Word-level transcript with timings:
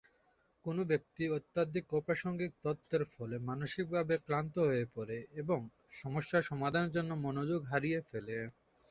কোনো 0.65 0.81
ব্যক্তি 0.85 1.23
অত্যধিক 1.37 1.85
অপ্রাসঙ্গিক 1.93 2.51
তথ্যের 2.63 3.03
ফলে 3.13 3.35
মানসিকভাবে 3.49 4.15
ক্লান্ত 4.25 4.55
হয়ে 4.67 4.85
পড়ে 4.95 5.17
এবং 5.41 5.59
সমস্যার 5.93 6.47
সমাধানের 6.49 6.93
জন্য 6.97 7.11
মনোযোগ 7.25 7.61
হারিয়ে 7.71 7.99
ফেলে। 8.09 8.35